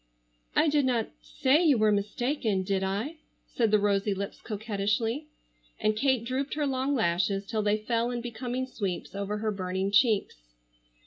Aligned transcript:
"I 0.55 0.67
did 0.67 0.85
not 0.85 1.09
say 1.21 1.63
you 1.63 1.77
were 1.77 1.91
mistaken, 1.91 2.63
did 2.63 2.81
I?" 2.83 3.17
said 3.45 3.69
the 3.69 3.77
rosy 3.77 4.15
lips 4.15 4.41
coquettishly, 4.41 5.27
and 5.79 5.95
Kate 5.95 6.25
drooped 6.25 6.55
her 6.55 6.65
long 6.65 6.95
lashes 6.95 7.45
till 7.45 7.61
they 7.61 7.77
fell 7.77 8.09
in 8.09 8.19
becoming 8.19 8.65
sweeps 8.65 9.13
over 9.13 9.37
her 9.37 9.51
burning 9.51 9.91
cheeks. 9.91 10.37